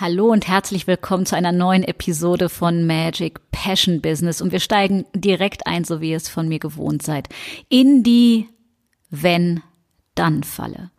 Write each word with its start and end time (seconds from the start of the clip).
Hallo 0.00 0.30
und 0.30 0.46
herzlich 0.46 0.86
willkommen 0.86 1.26
zu 1.26 1.34
einer 1.34 1.50
neuen 1.50 1.82
Episode 1.82 2.48
von 2.48 2.86
Magic 2.86 3.40
Passion 3.50 4.00
Business. 4.00 4.40
Und 4.40 4.52
wir 4.52 4.60
steigen 4.60 5.06
direkt 5.12 5.66
ein, 5.66 5.82
so 5.82 6.00
wie 6.00 6.10
ihr 6.10 6.16
es 6.18 6.28
von 6.28 6.46
mir 6.46 6.60
gewohnt 6.60 7.02
seid, 7.02 7.28
in 7.68 8.04
die 8.04 8.48
Wenn-Dann-Falle. 10.18 10.90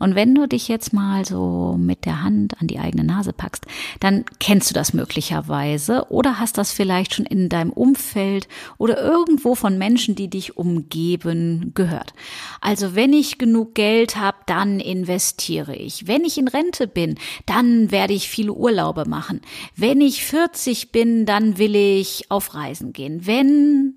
Und 0.00 0.16
wenn 0.16 0.34
du 0.34 0.48
dich 0.48 0.66
jetzt 0.66 0.92
mal 0.92 1.24
so 1.24 1.76
mit 1.78 2.04
der 2.04 2.24
Hand 2.24 2.60
an 2.60 2.66
die 2.66 2.80
eigene 2.80 3.04
Nase 3.04 3.32
packst, 3.32 3.64
dann 4.00 4.24
kennst 4.40 4.70
du 4.70 4.74
das 4.74 4.92
möglicherweise 4.92 6.06
oder 6.10 6.40
hast 6.40 6.58
das 6.58 6.72
vielleicht 6.72 7.14
schon 7.14 7.26
in 7.26 7.48
deinem 7.48 7.70
Umfeld 7.70 8.48
oder 8.76 9.00
irgendwo 9.00 9.54
von 9.54 9.78
Menschen, 9.78 10.16
die 10.16 10.28
dich 10.28 10.56
umgeben, 10.56 11.70
gehört. 11.74 12.12
Also 12.60 12.96
wenn 12.96 13.12
ich 13.12 13.38
genug 13.38 13.76
Geld 13.76 14.16
habe, 14.16 14.38
dann 14.46 14.80
investiere 14.80 15.76
ich. 15.76 16.08
Wenn 16.08 16.24
ich 16.24 16.38
in 16.38 16.48
Rente 16.48 16.88
bin, 16.88 17.16
dann 17.46 17.92
werde 17.92 18.14
ich 18.14 18.28
viele 18.28 18.54
Urlaube 18.54 19.08
machen. 19.08 19.42
Wenn 19.76 20.00
ich 20.00 20.24
40 20.24 20.90
bin, 20.90 21.24
dann 21.24 21.56
will 21.58 21.76
ich 21.76 22.32
auf 22.32 22.54
Reisen 22.54 22.92
gehen. 22.92 23.26
Wenn 23.26 23.94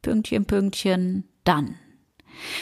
Pünktchen, 0.00 0.46
Pünktchen, 0.46 1.24
dann. 1.44 1.74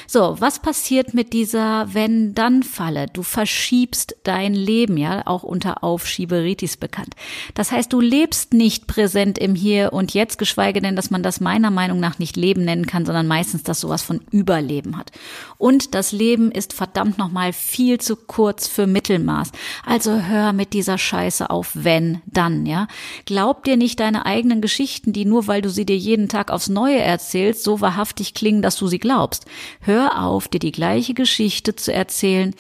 So, 0.07 0.37
was 0.41 0.61
passiert 0.61 1.15
mit 1.15 1.33
dieser 1.33 1.93
Wenn-Dann-Falle? 1.93 3.07
Du 3.13 3.23
verschiebst 3.23 4.17
dein 4.25 4.55
Leben, 4.55 4.97
ja, 4.97 5.27
auch 5.27 5.43
unter 5.43 5.83
Aufschieberitis 5.85 6.77
bekannt. 6.77 7.15
Das 7.55 7.73
heißt, 7.73 7.93
du 7.93 8.01
lebst 8.01 8.53
nicht 8.53 8.87
präsent 8.87 9.39
im 9.39 9.55
Hier 9.55 9.93
und 9.93 10.15
Jetzt, 10.15 10.39
geschweige 10.39 10.81
denn, 10.81 10.97
dass 10.97 11.11
man 11.11 11.23
das 11.23 11.41
meiner 11.41 11.71
Meinung 11.71 12.01
nach 12.01 12.19
nicht 12.19 12.37
Leben 12.37 12.65
nennen 12.65 12.87
kann, 12.87 13.07
sondern 13.07 13.27
meistens 13.27 13.63
das 13.63 13.81
sowas 13.81 14.03
von 14.03 14.21
Überleben 14.31 14.97
hat. 14.97 15.11
Und 15.59 15.95
das 15.95 16.13
Leben 16.13 16.51
ist 16.51 16.73
verdammt 16.73 17.19
nochmal 17.19 17.53
viel 17.53 18.01
zu 18.01 18.17
kurz 18.17 18.69
für 18.69 18.87
Mittelmaß. 18.87 19.53
Also 19.85 20.23
hör 20.23 20.53
mit 20.53 20.73
dieser 20.73 20.99
Scheiße 20.99 21.51
auf, 21.51 21.71
wenn, 21.75 22.23
dann, 22.27 22.67
ja. 22.67 22.87
Glaub 23.25 23.65
dir 23.65 23.77
nicht 23.77 24.01
deine 24.01 24.27
eigenen 24.27 24.61
Geschichten, 24.61 25.13
die 25.13 25.25
nur 25.25 25.47
weil 25.47 25.63
du 25.63 25.71
sie 25.71 25.87
dir 25.87 25.97
jeden 25.97 26.29
Tag 26.29 26.51
aufs 26.51 26.69
Neue 26.69 26.99
erzählst, 26.99 27.65
so 27.65 27.81
wahrhaftig 27.81 28.35
klingen, 28.35 28.63
dass 28.63 28.77
du 28.77 28.87
sie 28.87 28.99
glaubst. 28.99 29.47
Hör 29.81 30.23
auf, 30.23 30.49
dir 30.49 30.61
die 30.61 30.73
gleiche 30.73 31.15
Geschichte 31.15 31.77
zu 31.77 31.93
erzählen 31.93 32.55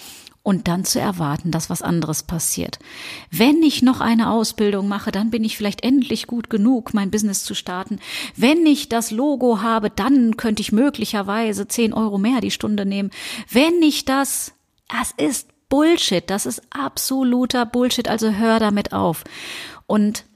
und 0.44 0.68
dann 0.68 0.84
zu 0.84 1.00
erwarten, 1.00 1.50
dass 1.50 1.70
was 1.70 1.80
anderes 1.80 2.22
passiert. 2.22 2.78
Wenn 3.30 3.62
ich 3.62 3.82
noch 3.82 4.00
eine 4.00 4.30
Ausbildung 4.30 4.86
mache, 4.86 5.10
dann 5.10 5.30
bin 5.30 5.42
ich 5.42 5.56
vielleicht 5.56 5.82
endlich 5.82 6.26
gut 6.26 6.50
genug, 6.50 6.92
mein 6.92 7.10
Business 7.10 7.44
zu 7.44 7.54
starten. 7.54 7.98
Wenn 8.36 8.66
ich 8.66 8.90
das 8.90 9.10
Logo 9.10 9.62
habe, 9.62 9.88
dann 9.88 10.36
könnte 10.36 10.60
ich 10.60 10.70
möglicherweise 10.70 11.66
10 11.66 11.94
Euro 11.94 12.18
mehr 12.18 12.42
die 12.42 12.50
Stunde 12.50 12.84
nehmen. 12.84 13.10
Wenn 13.50 13.82
ich 13.82 14.04
das, 14.04 14.52
das 14.86 15.12
ist 15.16 15.48
Bullshit, 15.70 16.28
das 16.28 16.44
ist 16.44 16.62
absoluter 16.70 17.64
Bullshit, 17.64 18.06
also 18.06 18.30
hör 18.30 18.60
damit 18.60 18.92
auf. 18.92 19.24
Und 19.86 20.26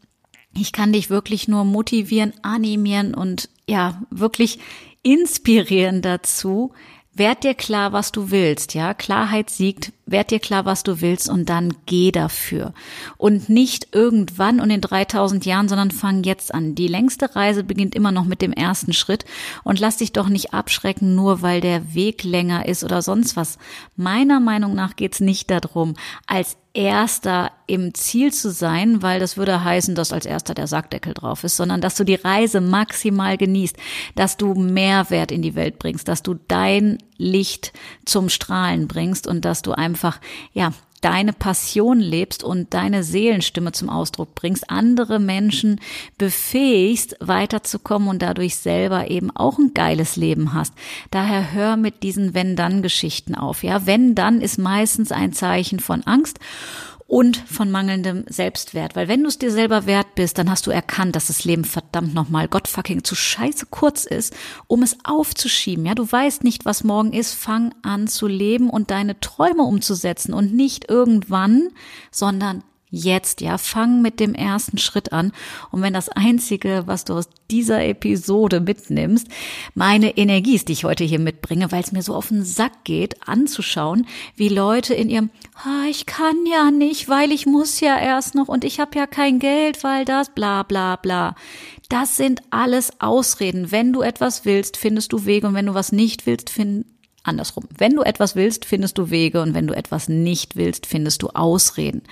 ich 0.55 0.73
kann 0.73 0.93
dich 0.93 1.11
wirklich 1.11 1.49
nur 1.49 1.65
motivieren, 1.65 2.33
animieren 2.43 3.15
und 3.15 3.51
ja, 3.69 4.01
wirklich 4.09 4.59
inspirieren 5.03 6.03
dazu. 6.03 6.73
Werd 7.13 7.45
dir 7.45 7.55
klar, 7.55 7.93
was 7.93 8.13
du 8.13 8.31
willst, 8.31 8.75
ja. 8.75 8.95
Klarheit 8.95 9.51
siegt. 9.51 9.93
Werd 10.11 10.31
dir 10.31 10.41
klar, 10.41 10.65
was 10.65 10.85
du 10.85 11.03
willst 11.03 11.29
und 11.29 11.51
dann 11.51 11.75
geh 11.85 12.11
dafür. 12.11 12.73
Und 13.19 13.51
nicht 13.51 13.89
irgendwann 13.93 14.59
und 14.59 14.71
in 14.71 14.81
3000 14.81 15.45
Jahren, 15.45 15.69
sondern 15.69 15.91
fang 15.91 16.23
jetzt 16.23 16.55
an. 16.55 16.75
Die 16.75 16.89
längste 16.89 17.37
Reise 17.37 17.63
beginnt 17.63 17.95
immer 17.95 18.11
noch 18.11 18.25
mit 18.25 18.41
dem 18.41 18.55
ersten 18.55 18.95
Schritt 18.95 19.27
und 19.65 19.79
lass 19.79 19.99
dich 19.99 20.13
doch 20.13 20.31
nicht 20.31 20.55
abschrecken, 20.55 21.15
nur 21.15 21.43
weil 21.43 21.61
der 21.61 21.95
Weg 21.95 22.25
länger 22.25 22.65
ist 22.65 22.85
oder 22.85 23.03
sonst 23.03 23.37
was. 23.37 23.59
Meiner 23.97 24.41
Meinung 24.41 24.75
nach 24.75 24.97
geht's 24.97 25.21
nicht 25.21 25.51
darum, 25.51 25.95
als 26.27 26.57
Erster 26.75 27.51
im 27.67 27.93
Ziel 27.93 28.33
zu 28.33 28.53
sein, 28.53 29.03
weil 29.03 29.19
das 29.19 29.37
würde 29.37 29.65
heißen, 29.65 29.95
dass 29.95 30.13
als 30.13 30.27
Erster 30.27 30.55
der 30.55 30.69
Sackdeckel 30.69 31.13
drauf 31.13 31.43
ist, 31.43 31.57
sondern 31.57 31.81
dass 31.81 31.97
du 31.97 32.05
die 32.05 32.15
Reise 32.15 32.61
maximal 32.61 33.37
genießt, 33.37 33.77
dass 34.15 34.37
du 34.37 34.55
Mehrwert 34.55 35.33
in 35.33 35.43
die 35.43 35.57
Welt 35.57 35.79
bringst, 35.79 36.07
dass 36.07 36.23
du 36.23 36.35
dein 36.47 36.99
Licht 37.19 37.73
zum 38.05 38.29
Strahlen 38.29 38.89
bringst 38.89 39.27
und 39.27 39.45
dass 39.45 39.63
du 39.63 39.73
einfach, 39.73 40.21
ja, 40.53 40.73
deine 41.01 41.33
Passion 41.33 42.01
lebst 42.01 42.43
und 42.43 42.75
deine 42.75 43.03
Seelenstimme 43.05 43.73
zum 43.73 43.89
Ausdruck 43.89 44.35
bringst, 44.35 44.71
andere 44.71 45.19
Menschen 45.19 45.81
befähigst, 46.17 47.17
weiterzukommen 47.21 48.09
und 48.09 48.23
dadurch 48.23 48.57
selber 48.57 49.11
eben 49.11 49.31
auch 49.35 49.59
ein 49.59 49.75
geiles 49.75 50.17
Leben 50.17 50.55
hast. 50.55 50.75
Daher 51.11 51.53
hör 51.53 51.77
mit 51.77 52.03
diesen 52.03 52.35
Wenn-Dann-Geschichten 52.35 53.35
auf. 53.35 53.63
Ja, 53.63 53.87
Wenn-Dann 53.87 54.41
ist 54.41 54.59
meistens 54.59 55.13
ein 55.13 55.33
Zeichen 55.33 55.81
von 55.81 56.03
Angst 56.05 56.39
und 57.09 57.39
von 57.39 57.71
mangelndem 57.71 58.25
Selbstwert. 58.29 58.95
Weil 58.95 59.09
wenn 59.09 59.23
du 59.23 59.29
es 59.29 59.39
dir 59.39 59.51
selber 59.51 59.87
wert 59.87 60.15
bist, 60.15 60.37
dann 60.37 60.51
hast 60.51 60.67
du 60.67 60.71
erkannt, 60.71 61.17
dass 61.17 61.29
das 61.29 61.43
Leben 61.43 61.65
verdammt 61.65 62.15
nochmal 62.15 62.49
Gottfucking 62.49 63.03
zu 63.03 63.15
scheiße 63.15 63.67
kurz 63.71 64.05
ist, 64.05 64.37
um 64.67 64.83
es 64.83 64.99
aufzuschieben. 65.05 65.87
Ja, 65.87 65.95
du 65.95 66.11
weißt 66.11 66.45
nicht, 66.45 66.67
was 66.67 66.85
morgen 66.85 67.15
ist. 67.15 67.33
Fang 67.33 67.75
an 67.83 68.09
zu 68.09 68.27
leben 68.27 68.69
und 68.69 68.91
deine 68.91 69.19
Träume 69.21 69.63
umzusetzen 69.63 70.35
und 70.35 70.55
nicht 70.55 70.91
irgendwann, 70.91 71.71
sondern 72.11 72.63
jetzt, 72.91 73.41
ja, 73.41 73.59
fang 73.59 74.03
mit 74.03 74.21
dem 74.21 74.35
ersten 74.35 74.79
Schritt 74.79 75.13
an. 75.13 75.33
Und 75.71 75.83
wenn 75.83 75.93
das 75.93 76.09
einzige, 76.09 76.85
was 76.87 77.05
du 77.05 77.15
aus 77.15 77.29
dieser 77.51 77.85
Episode 77.85 78.61
mitnimmst, 78.61 79.29
meine 79.75 80.17
Energie 80.17 80.55
ist, 80.55 80.69
die 80.69 80.73
ich 80.73 80.85
heute 80.85 81.05
hier 81.05 81.19
mitbringe, 81.19 81.71
weil 81.73 81.83
es 81.83 81.93
mir 81.93 82.03
so 82.03 82.15
auf 82.15 82.29
den 82.29 82.45
Sack 82.45 82.85
geht, 82.85 83.29
anzuschauen, 83.29 84.07
wie 84.37 84.49
Leute 84.49 84.95
in 84.95 85.11
ihrem, 85.11 85.31
ah, 85.65 85.85
ich 85.89 86.07
kann 86.07 86.37
ja 86.51 86.71
nicht, 86.71 87.09
weil 87.09 87.33
ich 87.33 87.47
muss 87.47 87.81
ja 87.81 87.99
erst 87.99 88.35
noch 88.35 88.49
und 88.49 88.65
ich 88.65 88.81
habe 88.81 88.99
ja 88.99 89.07
kein 89.07 89.39
Geld, 89.39 89.85
weil 89.85 90.05
das, 90.05 90.31
bla, 90.31 90.63
bla, 90.63 90.97
bla. 90.97 91.35
Das 91.89 92.17
sind 92.17 92.43
alles 92.51 93.01
Ausreden. 93.01 93.71
Wenn 93.71 93.93
du 93.93 94.03
etwas 94.03 94.45
willst, 94.45 94.77
findest 94.77 95.13
du 95.13 95.25
Wege 95.25 95.47
und 95.47 95.55
wenn 95.55 95.67
du 95.67 95.75
was 95.75 95.93
nicht 95.93 96.27
willst, 96.27 96.51
find, 96.51 96.85
andersrum. 97.29 97.65
Wenn 97.77 97.95
du 97.95 98.03
etwas 98.03 98.35
willst, 98.35 98.65
findest 98.65 98.99
du 98.99 99.11
Wege 99.11 99.41
und 99.43 99.55
wenn 99.55 99.67
du 99.67 99.75
etwas 99.75 100.09
nicht 100.09 100.57
willst, 100.57 100.87
findest 100.87 101.23
du 101.23 101.29
Ausreden. 101.29 102.03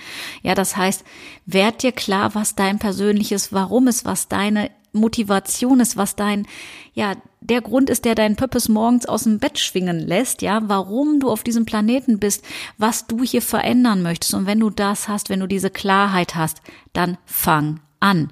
Ja, 0.43 0.55
das 0.55 0.77
heißt, 0.77 1.03
werd 1.45 1.83
dir 1.83 1.91
klar, 1.91 2.35
was 2.35 2.55
dein 2.55 2.79
persönliches 2.79 3.51
Warum 3.51 3.87
ist, 3.87 4.05
was 4.05 4.27
deine 4.27 4.71
Motivation 4.93 5.79
ist, 5.79 5.97
was 5.97 6.15
dein, 6.15 6.47
ja, 6.93 7.15
der 7.41 7.61
Grund 7.61 7.89
ist, 7.89 8.05
der 8.05 8.15
deinen 8.15 8.35
Purpose 8.35 8.71
morgens 8.71 9.05
aus 9.05 9.23
dem 9.23 9.39
Bett 9.39 9.59
schwingen 9.59 9.99
lässt, 9.99 10.41
ja, 10.41 10.61
warum 10.67 11.19
du 11.19 11.29
auf 11.29 11.43
diesem 11.43 11.65
Planeten 11.65 12.19
bist, 12.19 12.43
was 12.77 13.07
du 13.07 13.23
hier 13.23 13.41
verändern 13.41 14.01
möchtest. 14.01 14.33
Und 14.33 14.45
wenn 14.45 14.59
du 14.59 14.69
das 14.69 15.07
hast, 15.07 15.29
wenn 15.29 15.39
du 15.39 15.47
diese 15.47 15.69
Klarheit 15.69 16.35
hast, 16.35 16.61
dann 16.93 17.17
fang 17.25 17.79
an. 17.99 18.29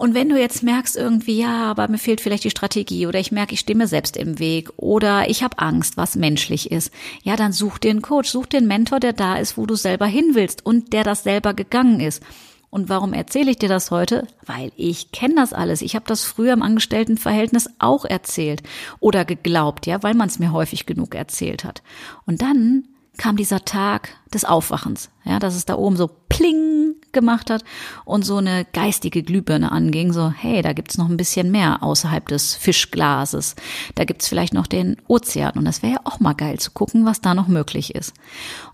Und 0.00 0.14
wenn 0.14 0.30
du 0.30 0.40
jetzt 0.40 0.62
merkst 0.62 0.96
irgendwie, 0.96 1.40
ja, 1.40 1.64
aber 1.70 1.86
mir 1.88 1.98
fehlt 1.98 2.22
vielleicht 2.22 2.44
die 2.44 2.50
Strategie 2.50 3.06
oder 3.06 3.20
ich 3.20 3.32
merke, 3.32 3.52
ich 3.52 3.60
stehe 3.60 3.76
mir 3.76 3.86
selbst 3.86 4.16
im 4.16 4.38
Weg 4.38 4.70
oder 4.78 5.28
ich 5.28 5.42
habe 5.42 5.58
Angst, 5.58 5.98
was 5.98 6.16
menschlich 6.16 6.70
ist, 6.70 6.90
ja, 7.22 7.36
dann 7.36 7.52
such 7.52 7.76
dir 7.76 7.90
einen 7.90 8.00
Coach, 8.00 8.30
such 8.30 8.46
einen 8.54 8.66
Mentor, 8.66 8.98
der 8.98 9.12
da 9.12 9.36
ist, 9.36 9.58
wo 9.58 9.66
du 9.66 9.74
selber 9.74 10.06
hin 10.06 10.30
willst 10.32 10.64
und 10.64 10.94
der 10.94 11.04
das 11.04 11.22
selber 11.22 11.52
gegangen 11.52 12.00
ist. 12.00 12.22
Und 12.70 12.88
warum 12.88 13.12
erzähle 13.12 13.50
ich 13.50 13.58
dir 13.58 13.68
das 13.68 13.90
heute? 13.90 14.26
Weil 14.46 14.72
ich 14.74 15.12
kenne 15.12 15.34
das 15.34 15.52
alles. 15.52 15.82
Ich 15.82 15.94
habe 15.96 16.06
das 16.08 16.24
früher 16.24 16.54
im 16.54 16.62
Angestelltenverhältnis 16.62 17.68
auch 17.78 18.06
erzählt 18.06 18.62
oder 19.00 19.26
geglaubt, 19.26 19.86
ja, 19.86 20.02
weil 20.02 20.14
man 20.14 20.28
es 20.28 20.38
mir 20.38 20.50
häufig 20.50 20.86
genug 20.86 21.14
erzählt 21.14 21.62
hat. 21.62 21.82
Und 22.24 22.40
dann 22.40 22.84
kam 23.18 23.36
dieser 23.36 23.66
Tag 23.66 24.16
des 24.32 24.46
Aufwachens, 24.46 25.10
ja, 25.26 25.38
dass 25.38 25.54
es 25.54 25.66
da 25.66 25.74
oben 25.74 25.96
so 25.96 26.08
pling 26.30 26.89
gemacht 27.12 27.50
hat 27.50 27.64
und 28.04 28.24
so 28.24 28.36
eine 28.36 28.66
geistige 28.72 29.22
Glühbirne 29.22 29.72
anging, 29.72 30.12
so 30.12 30.30
hey, 30.30 30.62
da 30.62 30.72
gibt's 30.72 30.98
noch 30.98 31.08
ein 31.08 31.16
bisschen 31.16 31.50
mehr 31.50 31.82
außerhalb 31.82 32.26
des 32.28 32.54
Fischglases. 32.54 33.56
Da 33.94 34.04
gibt's 34.04 34.28
vielleicht 34.28 34.54
noch 34.54 34.66
den 34.66 34.96
Ozean 35.08 35.52
und 35.56 35.64
das 35.64 35.82
wäre 35.82 35.94
ja 35.94 36.00
auch 36.04 36.20
mal 36.20 36.34
geil 36.34 36.58
zu 36.58 36.70
gucken, 36.70 37.04
was 37.04 37.20
da 37.20 37.34
noch 37.34 37.48
möglich 37.48 37.94
ist. 37.94 38.14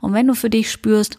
Und 0.01 0.13
wenn 0.13 0.27
du 0.27 0.35
für 0.35 0.51
dich 0.51 0.71
spürst, 0.71 1.19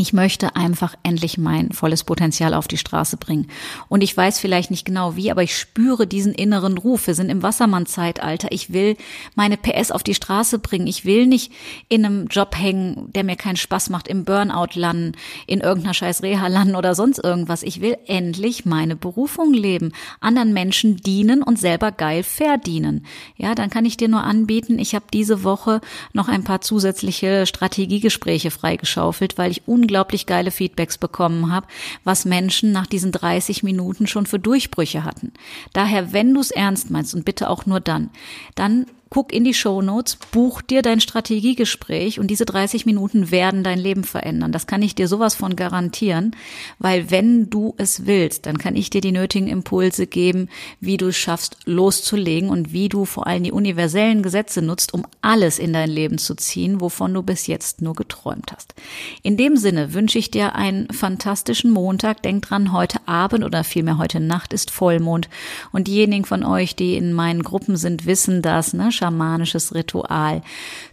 ich 0.00 0.12
möchte 0.12 0.56
einfach 0.56 0.94
endlich 1.02 1.38
mein 1.38 1.72
volles 1.72 2.04
Potenzial 2.04 2.54
auf 2.54 2.68
die 2.68 2.76
Straße 2.76 3.16
bringen. 3.16 3.48
Und 3.88 4.02
ich 4.02 4.16
weiß 4.16 4.38
vielleicht 4.38 4.70
nicht 4.70 4.84
genau 4.84 5.16
wie, 5.16 5.30
aber 5.30 5.42
ich 5.42 5.56
spüre 5.56 6.06
diesen 6.06 6.34
inneren 6.34 6.78
Ruf. 6.78 7.06
Wir 7.06 7.14
sind 7.14 7.30
im 7.30 7.42
Wassermann-Zeitalter. 7.42 8.48
Ich 8.50 8.72
will 8.72 8.96
meine 9.34 9.56
PS 9.56 9.90
auf 9.90 10.02
die 10.02 10.14
Straße 10.14 10.58
bringen. 10.58 10.86
Ich 10.86 11.04
will 11.04 11.26
nicht 11.26 11.52
in 11.88 12.04
einem 12.04 12.26
Job 12.26 12.56
hängen, 12.56 13.12
der 13.12 13.24
mir 13.24 13.36
keinen 13.36 13.56
Spaß 13.56 13.90
macht, 13.90 14.08
im 14.08 14.24
Burnout 14.24 14.74
landen, 14.74 15.12
in 15.46 15.60
irgendeiner 15.60 15.94
scheiß 15.94 16.22
Reha 16.22 16.46
landen 16.48 16.76
oder 16.76 16.94
sonst 16.94 17.18
irgendwas. 17.18 17.62
Ich 17.62 17.80
will 17.80 17.96
endlich 18.06 18.64
meine 18.64 18.96
Berufung 18.96 19.52
leben, 19.52 19.92
anderen 20.20 20.52
Menschen 20.52 20.96
dienen 20.96 21.42
und 21.42 21.58
selber 21.58 21.92
geil 21.92 22.22
verdienen. 22.22 23.06
Ja, 23.36 23.54
dann 23.54 23.70
kann 23.70 23.84
ich 23.84 23.96
dir 23.96 24.08
nur 24.08 24.24
anbieten, 24.24 24.78
ich 24.78 24.94
habe 24.94 25.06
diese 25.12 25.44
Woche 25.44 25.80
noch 26.12 26.28
ein 26.28 26.44
paar 26.44 26.60
zusätzliche 26.60 27.46
Strategiegespräche 27.46 28.50
freigeschaufelt, 28.50 29.38
weil 29.38 29.50
ich 29.50 29.66
unglaublich 29.86 30.26
geile 30.26 30.50
Feedbacks 30.50 30.98
bekommen 30.98 31.52
habe, 31.52 31.68
was 32.02 32.24
Menschen 32.24 32.72
nach 32.72 32.88
diesen 32.88 33.12
30 33.12 33.62
Minuten 33.62 34.08
schon 34.08 34.26
für 34.26 34.40
Durchbrüche 34.40 35.04
hatten. 35.04 35.32
Daher, 35.72 36.12
wenn 36.12 36.34
du 36.34 36.40
es 36.40 36.50
ernst 36.50 36.90
meinst 36.90 37.14
und 37.14 37.24
bitte 37.24 37.48
auch 37.48 37.66
nur 37.66 37.78
dann, 37.78 38.10
dann 38.56 38.86
guck 39.08 39.32
in 39.32 39.44
die 39.44 39.54
Show 39.54 39.82
Notes, 39.82 40.16
buch 40.16 40.62
dir 40.62 40.82
dein 40.82 41.00
Strategiegespräch 41.00 42.18
und 42.18 42.28
diese 42.28 42.44
30 42.44 42.86
Minuten 42.86 43.30
werden 43.30 43.62
dein 43.62 43.78
Leben 43.78 44.02
verändern. 44.02 44.50
Das 44.50 44.66
kann 44.66 44.82
ich 44.82 44.94
dir 44.94 45.06
sowas 45.06 45.36
von 45.36 45.54
garantieren, 45.54 46.34
weil 46.78 47.10
wenn 47.10 47.48
du 47.48 47.74
es 47.76 48.06
willst, 48.06 48.46
dann 48.46 48.58
kann 48.58 48.74
ich 48.74 48.90
dir 48.90 49.00
die 49.00 49.12
nötigen 49.12 49.46
Impulse 49.46 50.06
geben, 50.06 50.48
wie 50.80 50.96
du 50.96 51.08
es 51.08 51.16
schaffst, 51.16 51.58
loszulegen 51.66 52.50
und 52.50 52.72
wie 52.72 52.88
du 52.88 53.04
vor 53.04 53.26
allem 53.26 53.44
die 53.44 53.52
universellen 53.52 54.22
Gesetze 54.22 54.60
nutzt, 54.60 54.92
um 54.92 55.06
alles 55.22 55.58
in 55.58 55.72
dein 55.72 55.90
Leben 55.90 56.18
zu 56.18 56.34
ziehen, 56.34 56.80
wovon 56.80 57.14
du 57.14 57.22
bis 57.22 57.46
jetzt 57.46 57.82
nur 57.82 57.94
geträumt 57.94 58.52
hast. 58.52 58.74
In 59.22 59.36
dem 59.36 59.56
Sinne 59.56 59.94
wünsche 59.94 60.18
ich 60.18 60.32
dir 60.32 60.56
einen 60.56 60.88
fantastischen 60.90 61.70
Montag. 61.70 62.22
Denk 62.22 62.42
dran, 62.46 62.72
heute 62.72 62.98
Abend 63.06 63.44
oder 63.44 63.62
vielmehr 63.62 63.98
heute 63.98 64.18
Nacht 64.18 64.52
ist 64.52 64.72
Vollmond 64.72 65.28
und 65.70 65.86
diejenigen 65.86 66.24
von 66.24 66.42
euch, 66.42 66.74
die 66.74 66.96
in 66.96 67.12
meinen 67.12 67.44
Gruppen 67.44 67.76
sind, 67.76 68.06
wissen 68.06 68.42
das, 68.42 68.74
ne? 68.74 68.90
Schamanisches 68.96 69.74
Ritual 69.74 70.42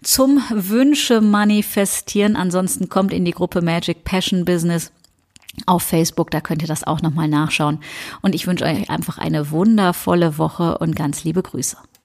zum 0.02 0.44
Wünsche 0.52 1.22
manifestieren. 1.22 2.36
Ansonsten 2.36 2.90
kommt 2.90 3.14
in 3.14 3.26
die 3.26 3.32
Gruppe 3.32 3.62
Magic 3.62 4.04
Passion 4.04 4.46
Business 4.46 4.92
auf 5.66 5.84
Facebook, 5.84 6.32
da 6.32 6.42
könnt 6.42 6.62
ihr 6.62 6.68
das 6.68 6.84
auch 6.84 7.02
nochmal 7.02 7.28
nachschauen. 7.28 7.80
Und 8.22 8.36
ich 8.36 8.48
wünsche 8.48 8.66
euch 8.66 8.90
einfach 8.90 9.18
eine 9.18 9.52
wundervolle 9.52 10.38
Woche 10.38 10.78
und 10.80 10.96
ganz 10.96 11.24
liebe 11.24 11.44
Grüße. 11.44 11.78